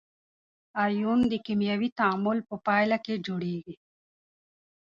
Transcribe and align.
ایون 0.85 1.19
د 1.31 1.33
کیمیاوي 1.45 1.89
تعامل 1.99 2.37
په 2.49 2.55
پایله 2.65 2.97
کې 3.05 3.15
جوړیږي. 3.25 3.75